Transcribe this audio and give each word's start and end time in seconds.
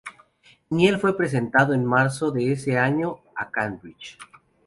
Neil 0.71 0.97
fue 0.97 1.15
prestado 1.15 1.75
en 1.75 1.85
marzo 1.85 2.31
de 2.31 2.53
ese 2.53 2.75
año 2.79 3.19
a 3.35 3.51
Cambridge. 3.51 4.17